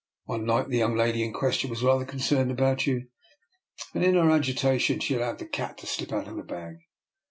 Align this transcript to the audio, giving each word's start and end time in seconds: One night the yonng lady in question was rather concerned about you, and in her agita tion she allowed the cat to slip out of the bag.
One 0.25 0.45
night 0.45 0.69
the 0.69 0.79
yonng 0.79 0.97
lady 0.97 1.21
in 1.23 1.31
question 1.31 1.69
was 1.69 1.83
rather 1.83 2.05
concerned 2.05 2.49
about 2.49 2.87
you, 2.87 3.09
and 3.93 4.03
in 4.03 4.15
her 4.15 4.21
agita 4.23 4.79
tion 4.79 4.99
she 4.99 5.13
allowed 5.13 5.37
the 5.37 5.45
cat 5.45 5.77
to 5.77 5.85
slip 5.85 6.11
out 6.11 6.27
of 6.27 6.37
the 6.37 6.43
bag. 6.43 6.77